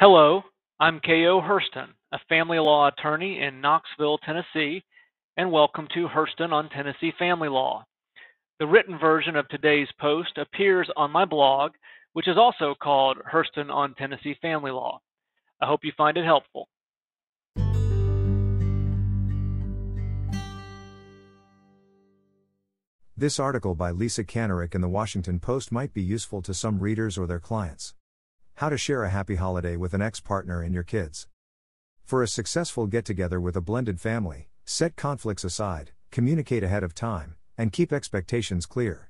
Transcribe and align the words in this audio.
Hello, 0.00 0.40
I'm 0.80 0.98
K.O. 1.00 1.42
Herston, 1.42 1.90
a 2.10 2.18
family 2.26 2.58
law 2.58 2.88
attorney 2.88 3.42
in 3.42 3.60
Knoxville, 3.60 4.16
Tennessee, 4.24 4.82
and 5.36 5.52
welcome 5.52 5.86
to 5.92 6.08
Herston 6.08 6.54
on 6.54 6.70
Tennessee 6.70 7.12
Family 7.18 7.50
Law. 7.50 7.84
The 8.60 8.66
written 8.66 8.98
version 8.98 9.36
of 9.36 9.46
today's 9.48 9.88
post 10.00 10.38
appears 10.38 10.88
on 10.96 11.10
my 11.10 11.26
blog, 11.26 11.72
which 12.14 12.28
is 12.28 12.38
also 12.38 12.74
called 12.82 13.18
Herston 13.26 13.68
on 13.68 13.94
Tennessee 13.94 14.34
Family 14.40 14.70
Law. 14.70 15.02
I 15.60 15.66
hope 15.66 15.80
you 15.82 15.92
find 15.98 16.16
it 16.16 16.24
helpful. 16.24 16.66
This 23.14 23.38
article 23.38 23.74
by 23.74 23.90
Lisa 23.90 24.24
Kanarek 24.24 24.74
in 24.74 24.80
the 24.80 24.88
Washington 24.88 25.40
Post 25.40 25.70
might 25.70 25.92
be 25.92 26.00
useful 26.00 26.40
to 26.40 26.54
some 26.54 26.78
readers 26.78 27.18
or 27.18 27.26
their 27.26 27.38
clients. 27.38 27.92
How 28.60 28.68
to 28.68 28.76
share 28.76 29.04
a 29.04 29.08
happy 29.08 29.36
holiday 29.36 29.78
with 29.78 29.94
an 29.94 30.02
ex 30.02 30.20
partner 30.20 30.60
and 30.60 30.74
your 30.74 30.82
kids. 30.82 31.26
For 32.04 32.22
a 32.22 32.28
successful 32.28 32.86
get 32.86 33.06
together 33.06 33.40
with 33.40 33.56
a 33.56 33.62
blended 33.62 33.98
family, 33.98 34.50
set 34.66 34.96
conflicts 34.96 35.44
aside, 35.44 35.92
communicate 36.10 36.62
ahead 36.62 36.82
of 36.82 36.94
time, 36.94 37.36
and 37.56 37.72
keep 37.72 37.90
expectations 37.90 38.66
clear. 38.66 39.08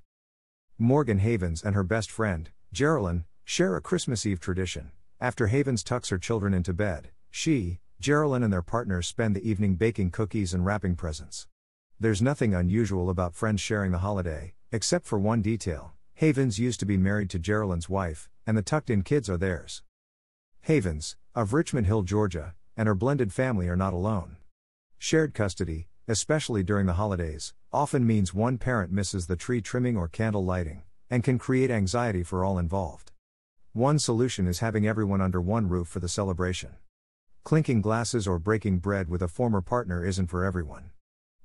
Morgan 0.78 1.18
Havens 1.18 1.64
and 1.64 1.74
her 1.74 1.82
best 1.82 2.12
friend, 2.12 2.50
Geraldine, 2.72 3.24
share 3.42 3.74
a 3.74 3.80
Christmas 3.80 4.24
Eve 4.24 4.38
tradition. 4.38 4.92
After 5.20 5.48
Havens 5.48 5.82
tucks 5.82 6.10
her 6.10 6.18
children 6.18 6.54
into 6.54 6.72
bed, 6.72 7.10
she, 7.28 7.80
Geraldine, 7.98 8.44
and 8.44 8.52
their 8.52 8.62
partners 8.62 9.08
spend 9.08 9.34
the 9.34 9.50
evening 9.50 9.74
baking 9.74 10.12
cookies 10.12 10.54
and 10.54 10.64
wrapping 10.64 10.94
presents. 10.94 11.48
There's 11.98 12.22
nothing 12.22 12.54
unusual 12.54 13.10
about 13.10 13.34
friends 13.34 13.60
sharing 13.60 13.90
the 13.90 13.98
holiday, 13.98 14.54
except 14.70 15.06
for 15.06 15.18
one 15.18 15.42
detail 15.42 15.94
Havens 16.14 16.60
used 16.60 16.78
to 16.78 16.86
be 16.86 16.96
married 16.96 17.30
to 17.30 17.40
Geraldine's 17.40 17.88
wife, 17.88 18.29
and 18.46 18.56
the 18.56 18.62
tucked 18.62 18.90
in 18.90 19.02
kids 19.02 19.28
are 19.28 19.36
theirs. 19.36 19.82
Havens, 20.62 21.16
of 21.34 21.52
Richmond 21.52 21.86
Hill, 21.86 22.02
Georgia, 22.02 22.54
and 22.76 22.86
her 22.86 22.94
blended 22.94 23.32
family 23.32 23.68
are 23.68 23.76
not 23.76 23.92
alone. 23.92 24.36
Shared 24.98 25.34
custody, 25.34 25.88
especially 26.08 26.62
during 26.62 26.86
the 26.86 26.94
holidays, 26.94 27.54
often 27.72 28.06
means 28.06 28.34
one 28.34 28.58
parent 28.58 28.90
misses 28.90 29.26
the 29.26 29.36
tree 29.36 29.60
trimming 29.60 29.96
or 29.96 30.08
candle 30.08 30.44
lighting, 30.44 30.82
and 31.08 31.22
can 31.22 31.38
create 31.38 31.70
anxiety 31.70 32.22
for 32.22 32.44
all 32.44 32.58
involved. 32.58 33.12
One 33.72 33.98
solution 33.98 34.48
is 34.48 34.58
having 34.58 34.86
everyone 34.86 35.20
under 35.20 35.40
one 35.40 35.68
roof 35.68 35.86
for 35.86 36.00
the 36.00 36.08
celebration. 36.08 36.76
Clinking 37.44 37.80
glasses 37.80 38.26
or 38.26 38.38
breaking 38.38 38.78
bread 38.80 39.08
with 39.08 39.22
a 39.22 39.28
former 39.28 39.60
partner 39.60 40.04
isn't 40.04 40.26
for 40.26 40.44
everyone. 40.44 40.90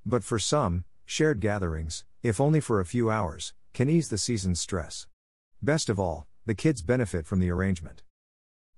But 0.04 0.24
for 0.24 0.38
some, 0.38 0.84
shared 1.04 1.40
gatherings, 1.40 2.04
if 2.22 2.40
only 2.40 2.60
for 2.60 2.80
a 2.80 2.84
few 2.84 3.10
hours, 3.10 3.54
can 3.72 3.88
ease 3.88 4.08
the 4.08 4.18
season's 4.18 4.60
stress. 4.60 5.06
Best 5.62 5.88
of 5.88 6.00
all, 6.00 6.26
the 6.46 6.54
kids 6.54 6.80
benefit 6.80 7.26
from 7.26 7.40
the 7.40 7.50
arrangement. 7.50 8.04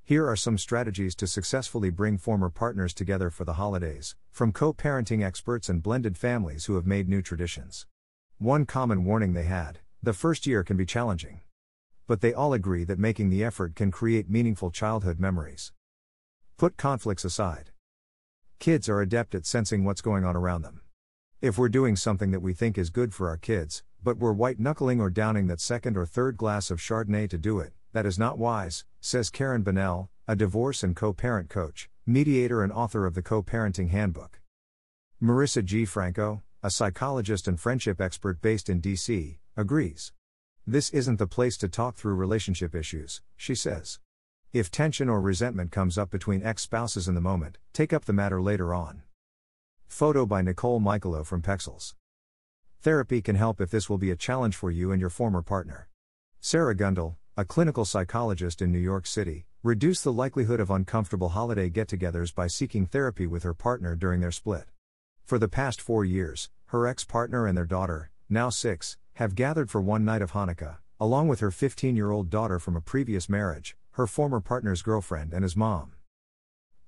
Here 0.02 0.26
are 0.26 0.36
some 0.36 0.56
strategies 0.56 1.14
to 1.16 1.26
successfully 1.26 1.90
bring 1.90 2.16
former 2.16 2.48
partners 2.48 2.94
together 2.94 3.28
for 3.28 3.44
the 3.44 3.52
holidays, 3.52 4.16
from 4.30 4.52
co 4.52 4.72
parenting 4.72 5.22
experts 5.22 5.68
and 5.68 5.82
blended 5.82 6.16
families 6.16 6.64
who 6.64 6.76
have 6.76 6.86
made 6.86 7.10
new 7.10 7.20
traditions. 7.20 7.86
One 8.38 8.64
common 8.64 9.04
warning 9.04 9.34
they 9.34 9.44
had 9.44 9.80
the 10.02 10.14
first 10.14 10.46
year 10.46 10.64
can 10.64 10.78
be 10.78 10.86
challenging. 10.86 11.42
But 12.06 12.22
they 12.22 12.32
all 12.32 12.54
agree 12.54 12.84
that 12.84 12.98
making 12.98 13.28
the 13.28 13.44
effort 13.44 13.74
can 13.74 13.90
create 13.90 14.30
meaningful 14.30 14.70
childhood 14.70 15.20
memories. 15.20 15.72
Put 16.56 16.78
conflicts 16.78 17.26
aside. 17.26 17.72
Kids 18.58 18.88
are 18.88 19.02
adept 19.02 19.34
at 19.34 19.44
sensing 19.44 19.84
what's 19.84 20.00
going 20.00 20.24
on 20.24 20.36
around 20.36 20.62
them. 20.62 20.80
If 21.40 21.56
we're 21.56 21.68
doing 21.68 21.94
something 21.94 22.32
that 22.32 22.40
we 22.40 22.52
think 22.52 22.76
is 22.76 22.90
good 22.90 23.14
for 23.14 23.28
our 23.28 23.36
kids, 23.36 23.84
but 24.02 24.18
we're 24.18 24.32
white 24.32 24.58
knuckling 24.58 25.00
or 25.00 25.08
downing 25.08 25.46
that 25.46 25.60
second 25.60 25.96
or 25.96 26.04
third 26.04 26.36
glass 26.36 26.68
of 26.68 26.80
Chardonnay 26.80 27.30
to 27.30 27.38
do 27.38 27.60
it, 27.60 27.74
that 27.92 28.04
is 28.04 28.18
not 28.18 28.38
wise, 28.38 28.84
says 29.00 29.30
Karen 29.30 29.62
Bonnell, 29.62 30.10
a 30.26 30.34
divorce 30.34 30.82
and 30.82 30.96
co 30.96 31.12
parent 31.12 31.48
coach, 31.48 31.88
mediator, 32.04 32.64
and 32.64 32.72
author 32.72 33.06
of 33.06 33.14
the 33.14 33.22
Co 33.22 33.40
Parenting 33.40 33.90
Handbook. 33.90 34.40
Marisa 35.22 35.64
G. 35.64 35.84
Franco, 35.84 36.42
a 36.60 36.72
psychologist 36.72 37.46
and 37.46 37.60
friendship 37.60 38.00
expert 38.00 38.42
based 38.42 38.68
in 38.68 38.80
D.C., 38.80 39.38
agrees. 39.56 40.12
This 40.66 40.90
isn't 40.90 41.20
the 41.20 41.28
place 41.28 41.56
to 41.58 41.68
talk 41.68 41.94
through 41.94 42.14
relationship 42.14 42.74
issues, 42.74 43.22
she 43.36 43.54
says. 43.54 44.00
If 44.52 44.72
tension 44.72 45.08
or 45.08 45.20
resentment 45.20 45.70
comes 45.70 45.98
up 45.98 46.10
between 46.10 46.42
ex 46.42 46.62
spouses 46.62 47.06
in 47.06 47.14
the 47.14 47.20
moment, 47.20 47.58
take 47.72 47.92
up 47.92 48.06
the 48.06 48.12
matter 48.12 48.42
later 48.42 48.74
on. 48.74 49.02
Photo 49.88 50.26
by 50.26 50.42
Nicole 50.42 50.80
Michalou 50.80 51.26
from 51.26 51.42
Pexels. 51.42 51.94
Therapy 52.80 53.20
can 53.20 53.34
help 53.34 53.60
if 53.60 53.70
this 53.70 53.90
will 53.90 53.98
be 53.98 54.12
a 54.12 54.16
challenge 54.16 54.54
for 54.54 54.70
you 54.70 54.92
and 54.92 55.00
your 55.00 55.10
former 55.10 55.42
partner. 55.42 55.88
Sarah 56.40 56.76
Gundle, 56.76 57.16
a 57.36 57.44
clinical 57.44 57.84
psychologist 57.84 58.62
in 58.62 58.70
New 58.70 58.78
York 58.78 59.06
City, 59.06 59.46
reduced 59.64 60.04
the 60.04 60.12
likelihood 60.12 60.60
of 60.60 60.70
uncomfortable 60.70 61.30
holiday 61.30 61.68
get 61.68 61.88
togethers 61.88 62.32
by 62.32 62.46
seeking 62.46 62.86
therapy 62.86 63.26
with 63.26 63.42
her 63.42 63.54
partner 63.54 63.96
during 63.96 64.20
their 64.20 64.30
split. 64.30 64.66
For 65.24 65.38
the 65.38 65.48
past 65.48 65.80
four 65.80 66.04
years, 66.04 66.48
her 66.66 66.86
ex 66.86 67.02
partner 67.04 67.46
and 67.46 67.56
their 67.56 67.66
daughter, 67.66 68.10
now 68.28 68.50
six, 68.50 68.96
have 69.14 69.34
gathered 69.34 69.68
for 69.68 69.80
one 69.80 70.04
night 70.04 70.22
of 70.22 70.30
Hanukkah, 70.30 70.76
along 71.00 71.26
with 71.26 71.40
her 71.40 71.50
15 71.50 71.96
year 71.96 72.12
old 72.12 72.30
daughter 72.30 72.60
from 72.60 72.76
a 72.76 72.80
previous 72.80 73.28
marriage, 73.28 73.76
her 73.92 74.06
former 74.06 74.40
partner's 74.40 74.82
girlfriend, 74.82 75.32
and 75.32 75.42
his 75.42 75.56
mom. 75.56 75.94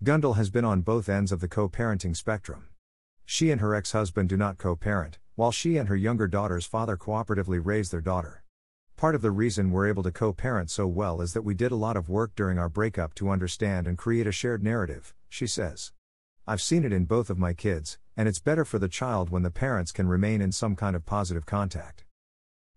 Gundle 0.04 0.36
has 0.36 0.48
been 0.48 0.64
on 0.64 0.82
both 0.82 1.08
ends 1.08 1.32
of 1.32 1.40
the 1.40 1.48
co 1.48 1.68
parenting 1.68 2.16
spectrum. 2.16 2.69
She 3.24 3.50
and 3.50 3.60
her 3.60 3.74
ex 3.74 3.92
husband 3.92 4.28
do 4.28 4.36
not 4.36 4.58
co 4.58 4.76
parent, 4.76 5.18
while 5.34 5.52
she 5.52 5.76
and 5.76 5.88
her 5.88 5.96
younger 5.96 6.26
daughter's 6.26 6.66
father 6.66 6.96
cooperatively 6.96 7.60
raise 7.64 7.90
their 7.90 8.00
daughter. 8.00 8.42
Part 8.96 9.14
of 9.14 9.22
the 9.22 9.30
reason 9.30 9.70
we're 9.70 9.88
able 9.88 10.02
to 10.02 10.12
co 10.12 10.32
parent 10.32 10.70
so 10.70 10.86
well 10.86 11.20
is 11.20 11.32
that 11.32 11.42
we 11.42 11.54
did 11.54 11.72
a 11.72 11.76
lot 11.76 11.96
of 11.96 12.10
work 12.10 12.34
during 12.34 12.58
our 12.58 12.68
breakup 12.68 13.14
to 13.14 13.30
understand 13.30 13.86
and 13.86 13.96
create 13.96 14.26
a 14.26 14.32
shared 14.32 14.62
narrative, 14.62 15.14
she 15.28 15.46
says. 15.46 15.92
I've 16.46 16.60
seen 16.60 16.84
it 16.84 16.92
in 16.92 17.04
both 17.04 17.30
of 17.30 17.38
my 17.38 17.52
kids, 17.54 17.98
and 18.16 18.28
it's 18.28 18.40
better 18.40 18.64
for 18.64 18.78
the 18.78 18.88
child 18.88 19.30
when 19.30 19.42
the 19.42 19.50
parents 19.50 19.92
can 19.92 20.08
remain 20.08 20.42
in 20.42 20.52
some 20.52 20.76
kind 20.76 20.94
of 20.94 21.06
positive 21.06 21.46
contact. 21.46 22.04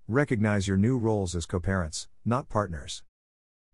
Recognize 0.08 0.68
your 0.68 0.78
new 0.78 0.98
roles 0.98 1.36
as 1.36 1.46
co 1.46 1.60
parents, 1.60 2.08
not 2.24 2.50
partners. 2.50 3.04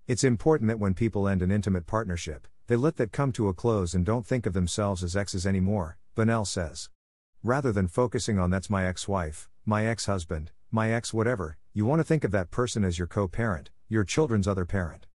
It's 0.08 0.24
important 0.24 0.70
that 0.70 0.80
when 0.80 0.96
people 0.96 1.28
end 1.28 1.44
an 1.44 1.52
intimate 1.52 1.86
partnership, 1.86 2.48
they 2.66 2.76
let 2.76 2.96
that 2.98 3.12
come 3.12 3.32
to 3.34 3.48
a 3.48 3.54
close 3.54 3.94
and 3.94 4.04
don't 4.04 4.26
think 4.26 4.48
of 4.48 4.54
themselves 4.54 5.04
as 5.04 5.16
exes 5.16 5.46
anymore, 5.46 5.98
Bonnell 6.20 6.44
says. 6.44 6.90
Rather 7.44 7.72
than 7.72 7.88
focusing 7.88 8.38
on 8.38 8.50
that's 8.50 8.70
my 8.70 8.86
ex 8.86 9.08
wife, 9.08 9.48
my 9.66 9.86
ex 9.86 10.06
husband, 10.06 10.52
my 10.70 10.92
ex 10.92 11.14
whatever, 11.14 11.58
you 11.74 11.86
want 11.86 12.02
to 12.02 12.04
think 12.04 12.26
of 12.26 12.32
that 12.32 12.52
person 12.52 12.84
as 12.84 12.98
your 12.98 13.08
co 13.08 13.30
parent, 13.30 13.70
your 13.88 14.04
children's 14.04 14.46
other 14.46 14.66
parent. 14.66 15.08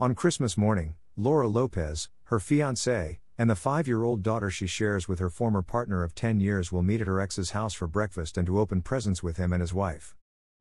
On 0.00 0.14
Christmas 0.14 0.56
morning, 0.56 0.94
Laura 1.18 1.46
Lopez, 1.46 2.08
her 2.24 2.40
fiance, 2.40 3.20
and 3.36 3.50
the 3.50 3.54
five 3.54 3.86
year 3.86 4.04
old 4.04 4.22
daughter 4.22 4.48
she 4.48 4.66
shares 4.66 5.06
with 5.06 5.18
her 5.18 5.28
former 5.28 5.60
partner 5.60 6.02
of 6.02 6.14
10 6.14 6.40
years 6.40 6.72
will 6.72 6.82
meet 6.82 7.02
at 7.02 7.06
her 7.06 7.20
ex's 7.20 7.50
house 7.50 7.74
for 7.74 7.86
breakfast 7.86 8.38
and 8.38 8.46
to 8.46 8.58
open 8.58 8.80
presents 8.80 9.22
with 9.22 9.36
him 9.36 9.52
and 9.52 9.60
his 9.60 9.74
wife. 9.74 10.14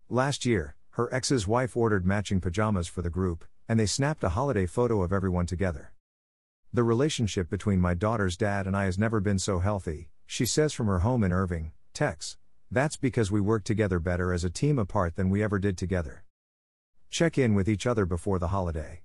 Last 0.09 0.45
year, 0.45 0.75
her 0.95 1.07
ex's 1.13 1.47
wife 1.47 1.77
ordered 1.77 2.05
matching 2.05 2.41
pajamas 2.41 2.89
for 2.89 3.01
the 3.01 3.09
group, 3.09 3.45
and 3.69 3.79
they 3.79 3.85
snapped 3.85 4.25
a 4.25 4.35
holiday 4.35 4.65
photo 4.65 5.01
of 5.01 5.13
everyone 5.13 5.45
together. 5.45 5.93
The 6.73 6.83
relationship 6.83 7.49
between 7.49 7.81
my 7.81 7.93
daughter's 7.93 8.37
dad 8.37 8.65
and 8.65 8.77
I 8.77 8.85
has 8.85 8.97
never 8.97 9.19
been 9.19 9.39
so 9.39 9.59
healthy, 9.59 10.07
she 10.25 10.45
says 10.45 10.71
from 10.71 10.87
her 10.87 10.99
home 10.99 11.21
in 11.21 11.33
Irving, 11.33 11.73
Tex. 11.93 12.37
That's 12.71 12.95
because 12.95 13.29
we 13.29 13.41
work 13.41 13.65
together 13.65 13.99
better 13.99 14.31
as 14.31 14.45
a 14.45 14.49
team 14.49 14.79
apart 14.79 15.17
than 15.17 15.29
we 15.29 15.43
ever 15.43 15.59
did 15.59 15.77
together. 15.77 16.23
Check 17.09 17.37
in 17.37 17.55
with 17.55 17.67
each 17.67 17.85
other 17.85 18.05
before 18.05 18.39
the 18.39 18.47
holiday. 18.47 19.01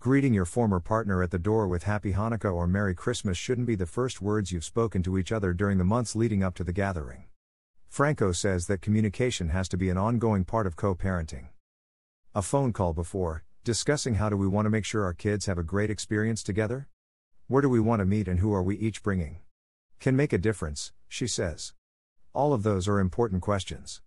Greeting 0.00 0.34
your 0.34 0.44
former 0.44 0.80
partner 0.80 1.22
at 1.22 1.30
the 1.30 1.38
door 1.38 1.68
with 1.68 1.84
Happy 1.84 2.14
Hanukkah 2.14 2.52
or 2.52 2.66
Merry 2.66 2.96
Christmas 2.96 3.38
shouldn't 3.38 3.68
be 3.68 3.76
the 3.76 3.86
first 3.86 4.20
words 4.20 4.50
you've 4.50 4.64
spoken 4.64 5.04
to 5.04 5.16
each 5.16 5.30
other 5.30 5.52
during 5.52 5.78
the 5.78 5.84
months 5.84 6.16
leading 6.16 6.42
up 6.42 6.56
to 6.56 6.64
the 6.64 6.72
gathering. 6.72 7.26
Franco 7.88 8.32
says 8.32 8.66
that 8.66 8.82
communication 8.82 9.50
has 9.50 9.68
to 9.68 9.76
be 9.76 9.88
an 9.88 9.96
ongoing 9.96 10.44
part 10.44 10.66
of 10.66 10.74
co 10.74 10.96
parenting. 10.96 11.50
A 12.34 12.42
phone 12.42 12.72
call 12.72 12.92
before, 12.92 13.44
discussing 13.64 14.14
how 14.14 14.28
do 14.28 14.36
we 14.36 14.48
want 14.48 14.66
to 14.66 14.70
make 14.70 14.84
sure 14.84 15.04
our 15.04 15.12
kids 15.12 15.46
have 15.46 15.56
a 15.56 15.62
great 15.62 15.88
experience 15.88 16.42
together? 16.42 16.88
Where 17.46 17.62
do 17.62 17.68
we 17.68 17.78
want 17.78 18.00
to 18.00 18.04
meet 18.04 18.26
and 18.26 18.40
who 18.40 18.52
are 18.52 18.62
we 18.62 18.76
each 18.76 19.04
bringing? 19.04 19.38
Can 20.00 20.16
make 20.16 20.32
a 20.32 20.38
difference, 20.38 20.90
she 21.06 21.28
says. 21.28 21.72
All 22.32 22.52
of 22.52 22.64
those 22.64 22.88
are 22.88 22.98
important 22.98 23.40
questions. 23.40 24.02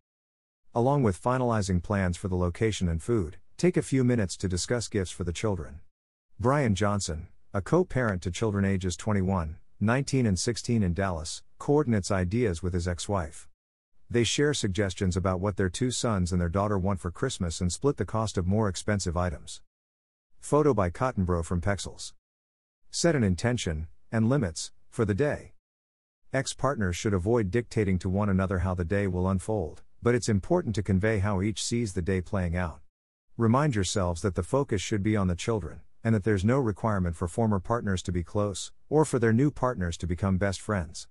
Along 0.74 1.04
with 1.04 1.22
finalizing 1.22 1.82
plans 1.82 2.18
for 2.18 2.28
the 2.28 2.36
location 2.36 2.90
and 2.90 3.02
food, 3.02 3.38
take 3.56 3.78
a 3.78 3.82
few 3.82 4.04
minutes 4.04 4.36
to 4.38 4.50
discuss 4.50 4.90
gifts 4.90 5.12
for 5.12 5.24
the 5.24 5.32
children. 5.32 5.80
Brian 6.38 6.76
Johnson, 6.76 7.28
a 7.54 7.62
co 7.62 7.86
parent 7.86 8.22
to 8.24 8.32
children 8.32 8.66
ages 8.66 8.98
21, 8.98 9.56
19, 9.80 10.26
and 10.26 10.38
16 10.38 10.84
in 10.84 10.94
Dallas, 10.94 11.44
coordinates 11.60 12.12
ideas 12.12 12.62
with 12.62 12.74
his 12.74 12.90
ex 12.90 13.08
wife. 13.08 13.48
They 14.10 14.24
share 14.24 14.54
suggestions 14.54 15.18
about 15.18 15.40
what 15.40 15.58
their 15.58 15.70
two 15.70 15.90
sons 15.90 16.32
and 16.32 16.40
their 16.40 16.50
daughter 16.50 16.78
want 16.78 17.00
for 17.00 17.10
Christmas 17.10 17.60
and 17.60 17.72
split 17.74 17.98
the 17.98 18.06
cost 18.06 18.38
of 18.38 18.46
more 18.46 18.70
expensive 18.70 19.18
items. 19.18 19.62
Photo 20.40 20.74
by 20.76 20.92
Cottonbro 20.92 21.44
from 21.44 21.60
Pexels. 21.60 22.14
Set 22.92 23.16
an 23.16 23.24
intention, 23.24 23.88
and 24.12 24.30
limits, 24.30 24.72
for 24.90 25.06
the 25.06 25.16
day. 25.16 25.54
Ex 26.32 26.54
partners 26.54 26.96
should 26.96 27.14
avoid 27.14 27.50
dictating 27.50 27.98
to 27.98 28.10
one 28.10 28.30
another 28.30 28.60
how 28.60 28.76
the 28.76 28.86
day 28.86 29.08
will 29.08 29.28
unfold, 29.28 29.82
but 30.04 30.14
it's 30.14 30.30
important 30.30 30.76
to 30.76 30.84
convey 30.84 31.20
how 31.20 31.42
each 31.42 31.64
sees 31.64 31.94
the 31.94 32.02
day 32.02 32.22
playing 32.22 32.56
out. 32.56 32.82
Remind 33.38 33.74
yourselves 33.74 34.22
that 34.22 34.36
the 34.36 34.44
focus 34.44 34.82
should 34.82 35.02
be 35.02 35.18
on 35.18 35.28
the 35.28 35.36
children, 35.36 35.82
and 36.04 36.14
that 36.14 36.24
there's 36.24 36.46
no 36.46 36.60
requirement 36.60 37.16
for 37.16 37.28
former 37.28 37.60
partners 37.60 38.04
to 38.04 38.12
be 38.12 38.24
close, 38.24 38.72
or 38.88 39.04
for 39.04 39.18
their 39.18 39.34
new 39.34 39.50
partners 39.50 39.98
to 39.98 40.06
become 40.06 40.38
best 40.38 40.62
friends. 40.62 41.08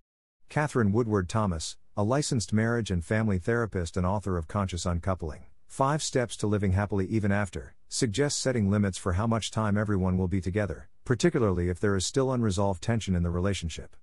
Katherine 0.48 0.92
Woodward 0.92 1.28
Thomas, 1.28 1.76
a 1.96 2.02
licensed 2.02 2.52
marriage 2.52 2.90
and 2.90 3.04
family 3.04 3.38
therapist 3.38 3.96
and 3.96 4.04
author 4.04 4.36
of 4.36 4.48
Conscious 4.48 4.84
Uncoupling 4.84 5.44
Five 5.68 6.02
Steps 6.02 6.36
to 6.38 6.48
Living 6.48 6.72
Happily 6.72 7.06
Even 7.06 7.30
After, 7.30 7.76
suggests 7.88 8.40
setting 8.40 8.68
limits 8.68 8.98
for 8.98 9.12
how 9.12 9.28
much 9.28 9.52
time 9.52 9.78
everyone 9.78 10.18
will 10.18 10.26
be 10.26 10.40
together, 10.40 10.88
particularly 11.04 11.68
if 11.68 11.78
there 11.78 11.94
is 11.94 12.04
still 12.04 12.32
unresolved 12.32 12.82
tension 12.82 13.14
in 13.14 13.22
the 13.22 13.30
relationship. 13.30 13.94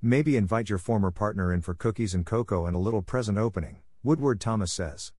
Maybe 0.00 0.36
invite 0.36 0.68
your 0.68 0.78
former 0.78 1.10
partner 1.10 1.52
in 1.52 1.60
for 1.60 1.74
cookies 1.74 2.14
and 2.14 2.24
cocoa 2.24 2.66
and 2.66 2.76
a 2.76 2.78
little 2.78 3.02
present 3.02 3.36
opening, 3.36 3.78
Woodward 4.04 4.40
Thomas 4.40 4.72
says. 4.72 5.10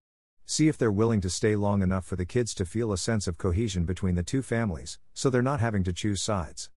See 0.46 0.69
if 0.69 0.78
they're 0.78 0.90
willing 0.90 1.19
to 1.19 1.30
stay 1.30 1.57
long 1.57 1.81
enough 1.81 2.06
for 2.06 2.16
the 2.16 2.25
kids 2.25 2.54
to 2.56 2.66
feel 2.66 2.94
a 2.94 2.98
sense 2.98 3.28
of 3.28 3.38
cohesion 3.38 3.84
between 3.84 4.16
the 4.16 4.24
two 4.24 4.42
families, 4.42 5.00
so 5.13 5.30
they're 5.30 5.42
not 5.42 5.60
having 5.60 5.84
to 5.84 5.92
choose 5.92 6.22
sides. 6.22 6.69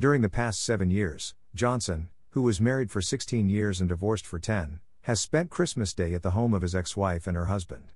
During 0.00 0.22
the 0.22 0.30
past 0.30 0.64
seven 0.64 0.90
years, 0.90 1.34
Johnson, 1.54 2.08
who 2.38 2.42
was 2.42 2.60
married 2.60 2.88
for 2.88 3.02
16 3.02 3.48
years 3.48 3.80
and 3.80 3.88
divorced 3.88 4.24
for 4.24 4.38
10, 4.38 4.78
has 5.00 5.18
spent 5.18 5.50
Christmas 5.50 5.92
Day 5.92 6.14
at 6.14 6.22
the 6.22 6.30
home 6.30 6.54
of 6.54 6.62
his 6.62 6.72
ex 6.72 6.96
wife 6.96 7.26
and 7.26 7.36
her 7.36 7.46
husband. 7.46 7.90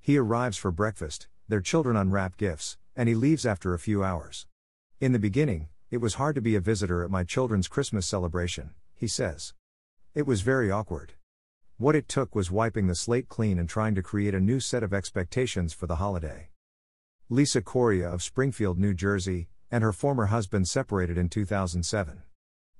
He 0.00 0.16
arrives 0.16 0.56
for 0.56 0.70
breakfast, 0.70 1.28
their 1.46 1.60
children 1.60 1.94
unwrap 1.94 2.38
gifts, 2.38 2.78
and 2.96 3.06
he 3.06 3.14
leaves 3.14 3.44
after 3.44 3.74
a 3.74 3.78
few 3.78 4.02
hours. 4.02 4.46
In 4.98 5.12
the 5.12 5.18
beginning, 5.18 5.68
it 5.90 5.98
was 5.98 6.14
hard 6.14 6.34
to 6.36 6.40
be 6.40 6.56
a 6.56 6.60
visitor 6.60 7.04
at 7.04 7.10
my 7.10 7.22
children's 7.22 7.68
Christmas 7.68 8.06
celebration, 8.06 8.70
he 8.94 9.06
says. 9.06 9.52
It 10.14 10.26
was 10.26 10.40
very 10.40 10.70
awkward. 10.70 11.12
What 11.76 11.94
it 11.94 12.08
took 12.08 12.34
was 12.34 12.50
wiping 12.50 12.86
the 12.86 12.94
slate 12.94 13.28
clean 13.28 13.58
and 13.58 13.68
trying 13.68 13.94
to 13.96 14.02
create 14.02 14.34
a 14.34 14.40
new 14.40 14.58
set 14.58 14.82
of 14.82 14.94
expectations 14.94 15.74
for 15.74 15.86
the 15.86 15.96
holiday. 15.96 16.48
Lisa 17.28 17.60
Coria 17.60 18.08
of 18.08 18.22
Springfield, 18.22 18.78
New 18.78 18.94
Jersey, 18.94 19.48
and 19.70 19.84
her 19.84 19.92
former 19.92 20.26
husband 20.32 20.66
separated 20.66 21.18
in 21.18 21.28
2007. 21.28 22.22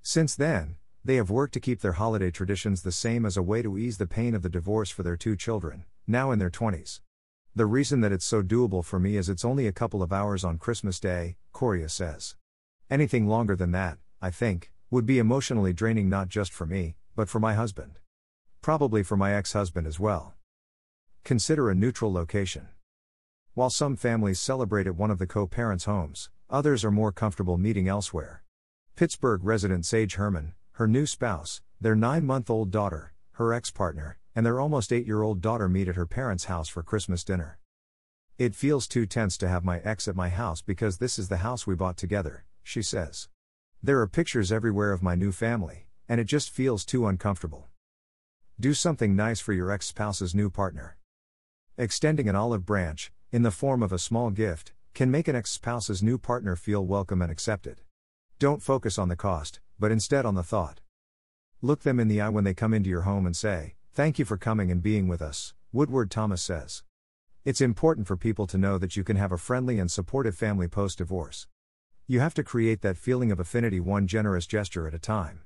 Since 0.00 0.35
then, 0.37 0.76
they 1.04 1.16
have 1.16 1.31
worked 1.31 1.54
to 1.54 1.60
keep 1.60 1.81
their 1.81 1.93
holiday 1.93 2.31
traditions 2.31 2.82
the 2.82 2.93
same 2.93 3.26
as 3.26 3.37
a 3.37 3.43
way 3.43 3.60
to 3.60 3.76
ease 3.76 3.99
the 3.99 4.06
pain 4.06 4.34
of 4.34 4.43
the 4.43 4.49
divorce 4.49 4.90
for 4.90 5.02
their 5.02 5.16
two 5.16 5.34
children, 5.34 5.84
now 6.06 6.31
in 6.31 6.38
their 6.38 6.50
20s. 6.50 7.00
The 7.56 7.66
reason 7.66 8.00
that 8.00 8.12
it's 8.12 8.25
so 8.25 8.43
doable 8.43 8.84
for 8.84 9.00
me 9.00 9.16
is 9.16 9.28
it's 9.28 9.44
only 9.44 9.66
a 9.66 9.72
couple 9.72 10.02
of 10.02 10.12
hours 10.12 10.44
on 10.44 10.58
Christmas 10.58 11.00
Day, 11.00 11.37
Coria 11.52 11.88
says. 11.88 12.37
Anything 12.88 13.26
longer 13.26 13.56
than 13.56 13.72
that, 13.72 13.99
I 14.20 14.31
think, 14.31 14.70
would 14.90 15.04
be 15.04 15.19
emotionally 15.19 15.72
draining 15.72 16.08
not 16.08 16.28
just 16.28 16.52
for 16.52 16.66
me, 16.66 16.94
but 17.16 17.28
for 17.28 17.40
my 17.40 17.54
husband. 17.54 17.99
Probably 18.60 19.02
for 19.02 19.16
my 19.16 19.34
ex 19.34 19.54
husband 19.54 19.87
as 19.87 19.99
well. 19.99 20.34
Consider 21.25 21.69
a 21.69 21.75
neutral 21.75 22.12
location. 22.12 22.69
While 23.54 23.70
some 23.70 23.96
families 23.96 24.40
celebrate 24.40 24.87
at 24.87 24.96
one 24.96 25.10
of 25.10 25.19
the 25.19 25.26
co 25.26 25.46
parents' 25.46 25.84
homes, 25.84 26.31
others 26.49 26.84
are 26.84 26.90
more 26.90 27.12
comfortable 27.12 27.58
meeting 27.58 27.88
elsewhere. 27.88 28.44
Pittsburgh 28.94 29.40
resident 29.43 29.84
Sage 29.84 30.14
Herman, 30.14 30.54
her 30.77 30.89
new 30.89 31.05
spouse, 31.05 31.61
their 31.81 31.95
nine 31.95 32.25
month 32.25 32.49
old 32.49 32.71
daughter, 32.71 33.13
her 33.33 33.53
ex 33.53 33.71
partner, 33.71 34.19
and 34.35 34.47
their 34.47 34.59
almost 34.59 34.91
eight 34.91 35.07
year 35.07 35.21
old 35.21 35.43
daughter 35.43 35.69
meet 35.69 35.87
at 35.87 35.97
her 35.97 36.07
parents' 36.07 36.47
house 36.47 36.67
for 36.69 36.83
Christmas 36.83 37.23
dinner. 37.23 37.59
It 38.39 38.55
feels 38.55 38.89
too 38.89 39.05
tense 39.05 39.37
to 39.39 39.49
have 39.49 39.65
my 39.65 39.81
ex 39.81 40.09
at 40.09 40.17
my 40.17 40.31
house 40.31 40.63
because 40.63 40.97
this 40.97 41.19
is 41.19 41.29
the 41.29 41.39
house 41.39 41.67
we 41.67 41.75
bought 41.75 41.99
together, 41.99 42.47
she 42.63 42.81
says. 42.81 43.29
There 43.83 44.01
are 44.01 44.09
pictures 44.09 44.51
everywhere 44.51 44.93
of 44.93 45.03
my 45.03 45.15
new 45.15 45.31
family, 45.31 45.89
and 46.09 46.19
it 46.19 46.25
just 46.25 46.49
feels 46.49 46.87
too 46.87 47.07
uncomfortable. 47.07 47.69
Do 48.59 48.73
something 48.73 49.15
nice 49.15 49.41
for 49.41 49.53
your 49.53 49.71
ex 49.71 49.87
spouse's 49.87 50.35
new 50.35 50.49
partner. 50.49 50.97
Extending 51.77 52.31
an 52.31 52.37
olive 52.37 52.65
branch, 52.65 53.13
in 53.31 53.43
the 53.43 53.51
form 53.51 53.83
of 53.83 53.93
a 53.93 53.99
small 53.99 54.31
gift, 54.31 54.73
can 54.95 55.11
make 55.11 55.29
an 55.29 55.37
ex 55.37 55.51
spouse's 55.51 56.03
new 56.03 56.17
partner 56.17 56.57
feel 56.57 56.87
welcome 56.87 57.21
and 57.21 57.31
accepted. 57.31 57.83
Don't 58.39 58.63
focus 58.63 58.99
on 58.99 59.09
the 59.09 59.17
cost, 59.17 59.61
but 59.82 59.90
instead 59.90 60.25
on 60.25 60.37
the 60.37 60.44
thought. 60.44 60.81
Look 61.61 61.82
them 61.82 61.99
in 61.99 62.06
the 62.06 62.20
eye 62.20 62.29
when 62.29 62.44
they 62.44 62.55
come 62.55 62.73
into 62.73 62.88
your 62.88 63.00
home 63.00 63.26
and 63.26 63.37
say, 63.37 63.75
Thank 63.93 64.17
you 64.17 64.25
for 64.25 64.37
coming 64.37 64.70
and 64.70 64.81
being 64.81 65.08
with 65.08 65.20
us, 65.20 65.55
Woodward 65.73 66.08
Thomas 66.08 66.40
says. 66.40 66.84
It's 67.44 67.61
important 67.61 68.06
for 68.06 68.17
people 68.17 68.46
to 68.46 68.56
know 68.56 68.79
that 68.79 68.96
you 68.96 69.02
can 69.02 69.17
have 69.17 69.32
a 69.32 69.37
friendly 69.37 69.81
and 69.81 69.90
supportive 69.90 70.37
family 70.37 70.69
post 70.69 70.99
divorce. 70.99 71.49
You 72.06 72.20
have 72.20 72.32
to 72.34 72.44
create 72.44 72.82
that 72.82 72.96
feeling 72.96 73.32
of 73.32 73.40
affinity 73.40 73.81
one 73.81 74.06
generous 74.06 74.46
gesture 74.46 74.87
at 74.87 74.94
a 74.94 75.00
time. 75.00 75.40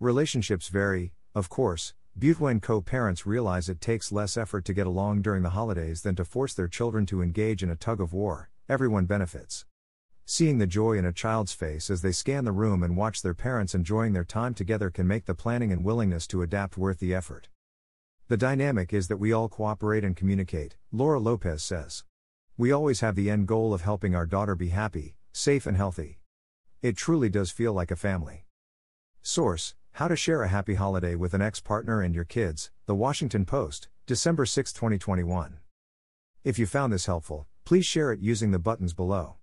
Relationships 0.00 0.68
vary, 0.68 1.14
of 1.34 1.48
course, 1.48 1.94
but 2.14 2.38
when 2.38 2.60
co 2.60 2.82
parents 2.82 3.24
realize 3.24 3.70
it 3.70 3.80
takes 3.80 4.12
less 4.12 4.36
effort 4.36 4.66
to 4.66 4.74
get 4.74 4.86
along 4.86 5.22
during 5.22 5.42
the 5.42 5.56
holidays 5.56 6.02
than 6.02 6.14
to 6.16 6.26
force 6.26 6.52
their 6.52 6.68
children 6.68 7.06
to 7.06 7.22
engage 7.22 7.62
in 7.62 7.70
a 7.70 7.76
tug 7.76 8.02
of 8.02 8.12
war, 8.12 8.50
everyone 8.68 9.06
benefits. 9.06 9.64
Seeing 10.28 10.58
the 10.58 10.66
joy 10.66 10.94
in 10.94 11.04
a 11.04 11.12
child's 11.12 11.52
face 11.52 11.88
as 11.88 12.02
they 12.02 12.10
scan 12.10 12.44
the 12.44 12.50
room 12.50 12.82
and 12.82 12.96
watch 12.96 13.22
their 13.22 13.32
parents 13.32 13.76
enjoying 13.76 14.12
their 14.12 14.24
time 14.24 14.54
together 14.54 14.90
can 14.90 15.06
make 15.06 15.24
the 15.24 15.36
planning 15.36 15.70
and 15.70 15.84
willingness 15.84 16.26
to 16.26 16.42
adapt 16.42 16.76
worth 16.76 16.98
the 16.98 17.14
effort. 17.14 17.48
The 18.26 18.36
dynamic 18.36 18.92
is 18.92 19.06
that 19.06 19.18
we 19.18 19.32
all 19.32 19.48
cooperate 19.48 20.02
and 20.02 20.16
communicate, 20.16 20.74
Laura 20.90 21.20
Lopez 21.20 21.62
says. 21.62 22.02
We 22.58 22.72
always 22.72 23.00
have 23.00 23.14
the 23.14 23.30
end 23.30 23.46
goal 23.46 23.72
of 23.72 23.82
helping 23.82 24.16
our 24.16 24.26
daughter 24.26 24.56
be 24.56 24.70
happy, 24.70 25.14
safe, 25.32 25.64
and 25.64 25.76
healthy. 25.76 26.18
It 26.82 26.96
truly 26.96 27.28
does 27.28 27.52
feel 27.52 27.72
like 27.72 27.92
a 27.92 27.96
family. 27.96 28.46
Source 29.22 29.76
How 29.92 30.08
to 30.08 30.16
Share 30.16 30.42
a 30.42 30.48
Happy 30.48 30.74
Holiday 30.74 31.14
with 31.14 31.34
an 31.34 31.42
Ex 31.42 31.60
Partner 31.60 32.00
and 32.00 32.16
Your 32.16 32.24
Kids, 32.24 32.72
The 32.86 32.96
Washington 32.96 33.44
Post, 33.44 33.86
December 34.06 34.44
6, 34.44 34.72
2021. 34.72 35.58
If 36.42 36.58
you 36.58 36.66
found 36.66 36.92
this 36.92 37.06
helpful, 37.06 37.46
please 37.64 37.86
share 37.86 38.10
it 38.10 38.18
using 38.18 38.50
the 38.50 38.58
buttons 38.58 38.92
below. 38.92 39.36